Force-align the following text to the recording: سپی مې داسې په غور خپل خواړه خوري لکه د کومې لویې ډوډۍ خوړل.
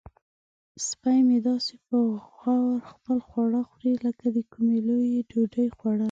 سپی 0.87 1.19
مې 1.27 1.37
داسې 1.47 1.75
په 1.87 1.97
غور 2.33 2.77
خپل 2.91 3.17
خواړه 3.27 3.61
خوري 3.69 3.93
لکه 4.05 4.25
د 4.35 4.37
کومې 4.51 4.77
لویې 4.87 5.19
ډوډۍ 5.29 5.67
خوړل. 5.77 5.99